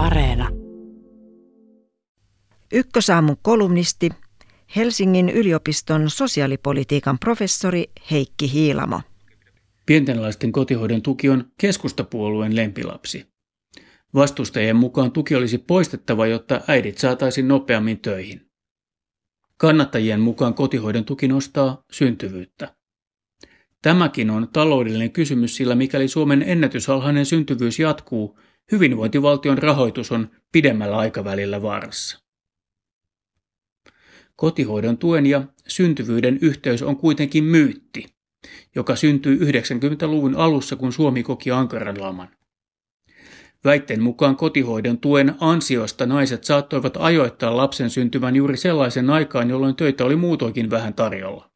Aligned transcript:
Areena. 0.00 0.48
Ykkösaamun 2.72 3.36
kolumnisti, 3.42 4.10
Helsingin 4.76 5.28
yliopiston 5.28 6.10
sosiaalipolitiikan 6.10 7.18
professori 7.18 7.84
Heikki 8.10 8.52
Hiilamo. 8.52 9.00
Pienten 9.86 10.22
lasten 10.22 10.52
kotihoidon 10.52 11.02
tuki 11.02 11.28
on 11.28 11.44
keskustapuolueen 11.58 12.56
lempilapsi. 12.56 13.26
Vastustajien 14.14 14.76
mukaan 14.76 15.12
tuki 15.12 15.34
olisi 15.34 15.58
poistettava, 15.58 16.26
jotta 16.26 16.60
äidit 16.68 16.98
saataisiin 16.98 17.48
nopeammin 17.48 18.00
töihin. 18.00 18.50
Kannattajien 19.56 20.20
mukaan 20.20 20.54
kotihoidon 20.54 21.04
tuki 21.04 21.28
nostaa 21.28 21.84
syntyvyyttä. 21.92 22.74
Tämäkin 23.82 24.30
on 24.30 24.48
taloudellinen 24.52 25.12
kysymys, 25.12 25.56
sillä 25.56 25.74
mikäli 25.74 26.08
Suomen 26.08 26.44
ennätysalhainen 26.46 27.26
syntyvyys 27.26 27.78
jatkuu, 27.78 28.38
hyvinvointivaltion 28.72 29.58
rahoitus 29.58 30.12
on 30.12 30.30
pidemmällä 30.52 30.96
aikavälillä 30.96 31.62
vaarassa. 31.62 32.18
Kotihoidon 34.36 34.98
tuen 34.98 35.26
ja 35.26 35.42
syntyvyyden 35.68 36.38
yhteys 36.42 36.82
on 36.82 36.96
kuitenkin 36.96 37.44
myytti, 37.44 38.06
joka 38.74 38.96
syntyi 38.96 39.36
90-luvun 39.36 40.36
alussa, 40.36 40.76
kun 40.76 40.92
Suomi 40.92 41.22
koki 41.22 41.50
ankaran 41.50 42.00
laman. 42.00 42.28
Väitteen 43.64 44.02
mukaan 44.02 44.36
kotihoidon 44.36 44.98
tuen 44.98 45.34
ansiosta 45.40 46.06
naiset 46.06 46.44
saattoivat 46.44 46.96
ajoittaa 46.96 47.56
lapsen 47.56 47.90
syntymän 47.90 48.36
juuri 48.36 48.56
sellaisen 48.56 49.10
aikaan, 49.10 49.50
jolloin 49.50 49.76
töitä 49.76 50.04
oli 50.04 50.16
muutoinkin 50.16 50.70
vähän 50.70 50.94
tarjolla. 50.94 51.50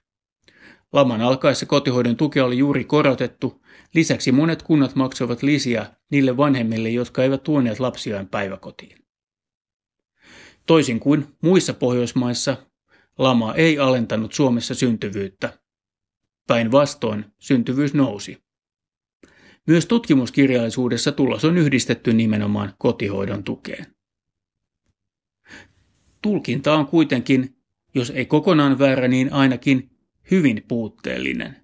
Laman 0.94 1.20
alkaessa 1.20 1.66
kotihoidon 1.66 2.16
tukea 2.16 2.44
oli 2.44 2.58
juuri 2.58 2.84
korotettu, 2.84 3.62
lisäksi 3.94 4.32
monet 4.32 4.62
kunnat 4.62 4.94
maksoivat 4.94 5.42
lisiä 5.42 5.86
niille 6.10 6.36
vanhemmille, 6.36 6.90
jotka 6.90 7.22
eivät 7.22 7.42
tuoneet 7.42 7.80
lapsiaan 7.80 8.28
päiväkotiin. 8.28 8.98
Toisin 10.66 11.00
kuin 11.00 11.26
muissa 11.42 11.74
Pohjoismaissa, 11.74 12.56
lama 13.18 13.54
ei 13.54 13.78
alentanut 13.78 14.32
Suomessa 14.32 14.74
syntyvyyttä. 14.74 15.58
Päinvastoin 16.46 17.24
syntyvyys 17.38 17.94
nousi. 17.94 18.44
Myös 19.66 19.86
tutkimuskirjallisuudessa 19.86 21.12
tulos 21.12 21.44
on 21.44 21.58
yhdistetty 21.58 22.12
nimenomaan 22.12 22.74
kotihoidon 22.78 23.44
tukeen. 23.44 23.86
Tulkinta 26.22 26.74
on 26.74 26.86
kuitenkin, 26.86 27.56
jos 27.94 28.10
ei 28.10 28.26
kokonaan 28.26 28.78
väärä, 28.78 29.08
niin 29.08 29.32
ainakin 29.32 29.93
hyvin 30.30 30.64
puutteellinen. 30.68 31.56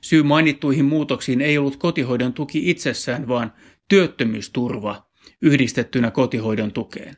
Syy 0.00 0.22
mainittuihin 0.22 0.84
muutoksiin 0.84 1.40
ei 1.40 1.58
ollut 1.58 1.76
kotihoidon 1.76 2.32
tuki 2.32 2.70
itsessään, 2.70 3.28
vaan 3.28 3.52
työttömyysturva 3.88 5.10
yhdistettynä 5.42 6.10
kotihoidon 6.10 6.72
tukeen. 6.72 7.16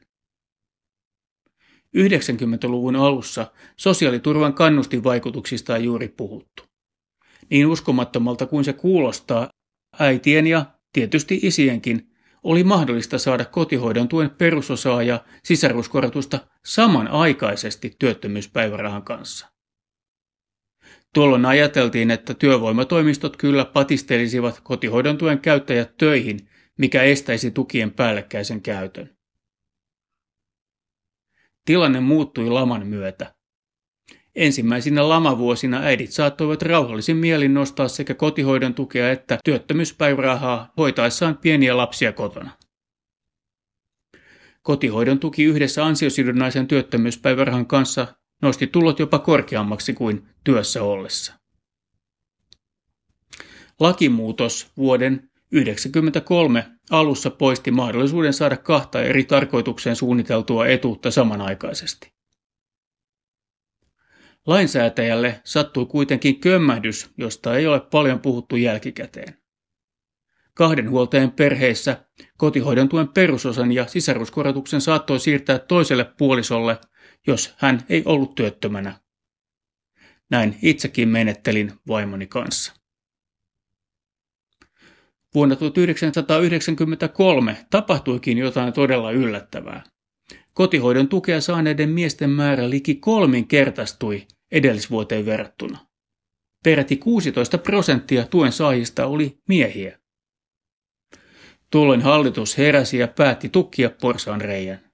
90-luvun 1.97 2.97
alussa 2.97 3.53
sosiaaliturvan 3.77 4.55
kannustinvaikutuksista 4.55 5.75
on 5.75 5.85
juuri 5.85 6.09
puhuttu. 6.09 6.63
Niin 7.51 7.67
uskomattomalta 7.67 8.47
kuin 8.47 8.65
se 8.65 8.73
kuulostaa, 8.73 9.49
äitien 9.99 10.47
ja 10.47 10.67
tietysti 10.93 11.41
isienkin 11.43 12.13
oli 12.43 12.65
mahdollista 12.65 13.19
saada 13.19 13.45
kotihoidon 13.45 14.09
tuen 14.09 14.31
perusosaa 14.31 15.03
ja 15.03 15.25
sisaruskorotusta 15.45 16.39
samanaikaisesti 16.65 17.97
työttömyyspäivärahan 17.99 19.03
kanssa. 19.03 19.52
Tuolloin 21.15 21.45
ajateltiin, 21.45 22.11
että 22.11 22.35
työvoimatoimistot 22.35 23.37
kyllä 23.37 23.65
patistelisivat 23.65 24.61
kotihoidon 24.61 25.19
tuen 25.19 25.39
käyttäjät 25.39 25.97
töihin, 25.97 26.49
mikä 26.79 27.03
estäisi 27.03 27.51
tukien 27.51 27.91
päällekkäisen 27.91 28.63
käytön. 28.63 29.17
Tilanne 31.65 32.01
muuttui 32.01 32.51
laman 32.51 32.87
myötä. 32.87 33.35
Ensimmäisinä 34.35 35.09
lamavuosina 35.09 35.81
äidit 35.81 36.11
saattoivat 36.11 36.63
rauhallisin 36.63 37.17
mielin 37.17 37.55
nostaa 37.55 37.89
sekä 37.89 38.15
kotihoidon 38.15 38.75
tukea 38.75 39.11
että 39.11 39.39
työttömyyspäivärahaa 39.45 40.73
hoitaessaan 40.77 41.39
pieniä 41.39 41.77
lapsia 41.77 42.13
kotona. 42.13 42.51
Kotihoidon 44.63 45.19
tuki 45.19 45.45
yhdessä 45.45 45.85
ansiosidonnaisen 45.85 46.67
työttömyyspäivärahan 46.67 47.67
kanssa 47.67 48.07
nosti 48.43 48.67
tulot 48.67 48.99
jopa 48.99 49.19
korkeammaksi 49.19 49.93
kuin 49.93 50.29
työssä 50.45 50.83
ollessa. 50.83 51.33
Lakimuutos 53.81 54.73
vuoden 54.77 55.17
1993 55.17 56.67
alussa 56.91 57.31
poisti 57.31 57.71
mahdollisuuden 57.71 58.33
saada 58.33 58.57
kahta 58.57 59.03
eri 59.03 59.25
tarkoitukseen 59.25 59.97
suunniteltua 59.97 60.67
etuutta 60.67 61.11
samanaikaisesti. 61.11 62.13
Lainsäätäjälle 64.47 65.41
sattui 65.45 65.87
kuitenkin 65.87 66.41
kömmähdys, 66.41 67.11
josta 67.17 67.57
ei 67.57 67.67
ole 67.67 67.81
paljon 67.81 68.21
puhuttu 68.21 68.57
jälkikäteen. 68.57 69.35
Kahden 70.55 70.91
huoltajan 70.91 71.31
perheissä 71.31 72.05
kotihoidon 72.37 72.89
tuen 72.89 73.09
perusosan 73.09 73.73
ja 73.73 73.87
sisaruskorotuksen 73.87 74.81
saattoi 74.81 75.21
siirtää 75.21 75.59
toiselle 75.59 76.05
puolisolle– 76.19 76.79
jos 77.27 77.55
hän 77.57 77.85
ei 77.89 78.03
ollut 78.05 78.35
työttömänä. 78.35 79.01
Näin 80.31 80.59
itsekin 80.63 81.09
menettelin 81.09 81.73
vaimoni 81.89 82.27
kanssa. 82.27 82.73
Vuonna 85.35 85.57
1993 85.57 87.67
tapahtuikin 87.71 88.39
jotain 88.39 88.73
todella 88.73 89.11
yllättävää. 89.11 89.85
Kotihoidon 90.55 91.09
tukea 91.09 91.41
saaneiden 91.41 91.89
miesten 91.89 92.31
määrä 92.31 92.71
liki 92.71 92.95
kolminkertaistui 92.95 94.27
edellisvuoteen 94.51 95.27
verrattuna. 95.27 95.87
Peräti 96.65 96.97
16 96.97 97.59
prosenttia 97.59 98.27
tuen 98.27 98.53
saajista 98.53 99.07
oli 99.07 99.39
miehiä. 99.49 99.99
Tuolloin 101.71 102.03
hallitus 102.03 102.59
heräsi 102.59 102.99
ja 102.99 103.09
päätti 103.09 103.49
tukkia 103.49 103.91
porsaan 104.01 104.41
reijän. 104.41 104.92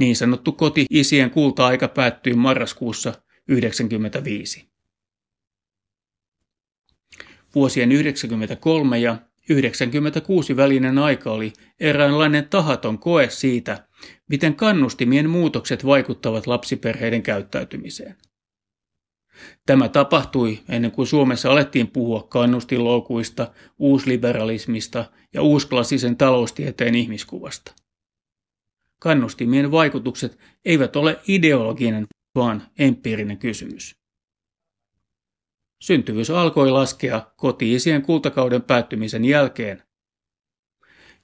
Niin 0.00 0.16
sanottu 0.16 0.52
koti-isien 0.52 1.30
kulta-aika 1.30 1.88
päättyi 1.88 2.34
marraskuussa 2.34 3.12
1995. 3.12 4.70
Vuosien 7.54 7.88
1993 7.88 8.98
ja 8.98 9.12
1996 9.12 10.56
välinen 10.56 10.98
aika 10.98 11.30
oli 11.30 11.52
eräänlainen 11.80 12.48
tahaton 12.48 12.98
koe 12.98 13.30
siitä, 13.30 13.88
miten 14.28 14.54
kannustimien 14.54 15.30
muutokset 15.30 15.86
vaikuttavat 15.86 16.46
lapsiperheiden 16.46 17.22
käyttäytymiseen. 17.22 18.16
Tämä 19.66 19.88
tapahtui 19.88 20.58
ennen 20.68 20.90
kuin 20.90 21.06
Suomessa 21.06 21.50
alettiin 21.50 21.88
puhua 21.88 22.22
kannustinloukuista, 22.22 23.52
uusliberalismista 23.78 25.04
ja 25.34 25.42
uusklassisen 25.42 26.16
taloustieteen 26.16 26.94
ihmiskuvasta. 26.94 27.74
Kannustimien 29.00 29.70
vaikutukset 29.70 30.38
eivät 30.64 30.96
ole 30.96 31.20
ideologinen, 31.28 32.06
vaan 32.34 32.62
empiirinen 32.78 33.38
kysymys. 33.38 33.94
Syntyvyys 35.82 36.30
alkoi 36.30 36.70
laskea 36.70 37.22
kotiisien 37.36 38.02
kultakauden 38.02 38.62
päättymisen 38.62 39.24
jälkeen. 39.24 39.82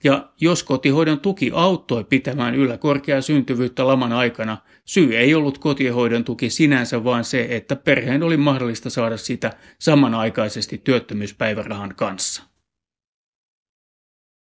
Ja 0.04 0.32
jos 0.40 0.62
kotihoidon 0.62 1.20
tuki 1.20 1.50
auttoi 1.54 2.04
pitämään 2.04 2.54
yllä 2.54 2.78
korkeaa 2.78 3.20
syntyvyyttä 3.20 3.86
laman 3.86 4.12
aikana, 4.12 4.58
syy 4.84 5.16
ei 5.16 5.34
ollut 5.34 5.58
kotihoidon 5.58 6.24
tuki 6.24 6.50
sinänsä, 6.50 7.04
vaan 7.04 7.24
se, 7.24 7.46
että 7.50 7.76
perheen 7.76 8.22
oli 8.22 8.36
mahdollista 8.36 8.90
saada 8.90 9.16
sitä 9.16 9.52
samanaikaisesti 9.78 10.78
työttömyyspäivärahan 10.78 11.94
kanssa. 11.96 12.55